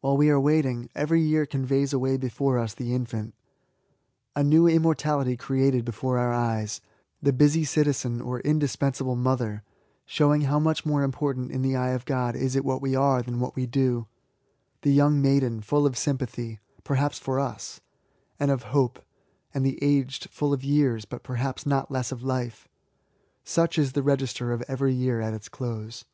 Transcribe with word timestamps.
While 0.00 0.16
we 0.16 0.30
are 0.30 0.40
waiting, 0.40 0.88
every 0.94 1.20
year 1.20 1.44
conveys 1.44 1.92
away 1.92 2.16
before 2.16 2.58
us 2.58 2.72
the 2.72 2.94
infant, 2.94 3.34
(a 4.34 4.42
new 4.42 4.66
immortality 4.66 5.36
created 5.36 5.84
before 5.84 6.16
our 6.16 6.32
eyes); 6.32 6.80
the 7.20 7.34
busy 7.34 7.66
citizen, 7.66 8.22
or 8.22 8.40
indispensable 8.40 9.16
mother, 9.16 9.62
(showing 10.06 10.40
how 10.48 10.58
much 10.60 10.86
more 10.86 11.02
important 11.02 11.50
in 11.50 11.60
the 11.60 11.76
eye 11.76 11.90
of 11.90 12.06
God 12.06 12.34
is 12.36 12.56
it 12.56 12.64
what 12.64 12.80
we 12.80 12.94
are 12.96 13.20
than 13.20 13.38
what 13.38 13.54
we 13.54 13.66
do;) 13.66 14.06
the 14.80 14.94
young 14.94 15.20
maiden, 15.20 15.60
full 15.60 15.84
of 15.84 15.98
sympathy, 15.98 16.58
(perhaps 16.82 17.18
for 17.18 17.38
us,) 17.38 17.82
and 18.38 18.50
of 18.50 18.62
hope; 18.72 19.04
and 19.52 19.66
tl^e 19.66 19.78
aged, 19.82 20.30
fiill 20.30 20.54
of 20.54 20.64
years, 20.64 21.04
but 21.04 21.22
perhaps 21.22 21.66
not 21.66 21.90
less 21.90 22.10
of 22.10 22.22
life. 22.22 22.66
Such 23.44 23.78
is 23.78 23.92
the 23.92 24.02
register 24.02 24.52
of 24.54 24.62
every 24.68 24.94
year 24.94 25.20
at 25.20 25.34
its 25.34 25.50
close. 25.50 26.06